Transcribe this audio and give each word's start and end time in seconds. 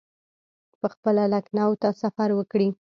پخپله 0.81 1.23
لکنهو 1.33 1.73
ته 1.81 1.89
سفر 2.01 2.29
وکړي. 2.35 2.69